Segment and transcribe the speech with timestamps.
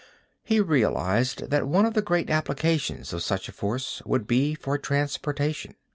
[0.43, 4.79] He realized that one of the great applications of such a force would be for
[4.79, 5.75] transportation.